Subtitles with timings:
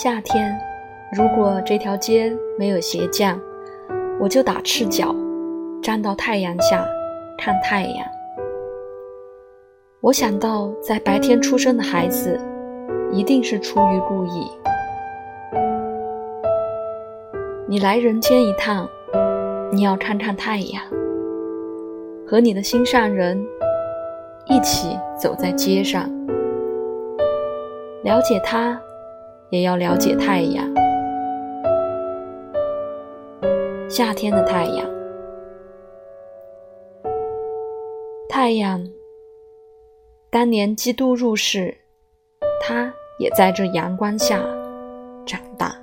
[0.00, 0.56] 夏天，
[1.12, 3.36] 如果这条街没有鞋匠，
[4.20, 5.12] 我就打赤脚，
[5.82, 6.86] 站到太阳下
[7.36, 8.06] 看太阳。
[10.00, 12.38] 我想到，在白天出生的孩子，
[13.10, 14.48] 一定是出于故意。
[17.66, 18.88] 你来人间一趟，
[19.72, 20.80] 你要看看太阳，
[22.24, 23.44] 和你的心上人
[24.46, 26.08] 一起走在街上，
[28.04, 28.80] 了解他。
[29.50, 30.66] 也要了解太阳，
[33.88, 34.86] 夏天的太阳，
[38.28, 38.86] 太阳。
[40.30, 41.74] 当年基督入世，
[42.60, 44.38] 他也在这阳光下
[45.24, 45.74] 长大。